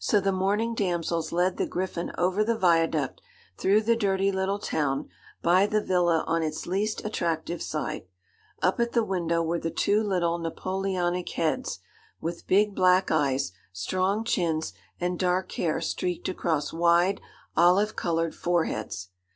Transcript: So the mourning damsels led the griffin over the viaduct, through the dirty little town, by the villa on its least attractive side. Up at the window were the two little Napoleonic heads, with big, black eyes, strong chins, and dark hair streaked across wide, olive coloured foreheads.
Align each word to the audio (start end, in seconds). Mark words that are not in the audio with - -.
So 0.00 0.20
the 0.20 0.32
mourning 0.32 0.74
damsels 0.74 1.30
led 1.30 1.56
the 1.56 1.68
griffin 1.68 2.10
over 2.18 2.42
the 2.42 2.58
viaduct, 2.58 3.22
through 3.56 3.82
the 3.82 3.94
dirty 3.94 4.32
little 4.32 4.58
town, 4.58 5.08
by 5.40 5.66
the 5.66 5.80
villa 5.80 6.24
on 6.26 6.42
its 6.42 6.66
least 6.66 7.04
attractive 7.04 7.62
side. 7.62 8.04
Up 8.60 8.80
at 8.80 8.90
the 8.90 9.04
window 9.04 9.40
were 9.40 9.60
the 9.60 9.70
two 9.70 10.02
little 10.02 10.36
Napoleonic 10.38 11.28
heads, 11.34 11.78
with 12.20 12.48
big, 12.48 12.74
black 12.74 13.12
eyes, 13.12 13.52
strong 13.72 14.24
chins, 14.24 14.72
and 15.00 15.16
dark 15.16 15.52
hair 15.52 15.80
streaked 15.80 16.28
across 16.28 16.72
wide, 16.72 17.20
olive 17.56 17.94
coloured 17.94 18.34
foreheads. 18.34 19.10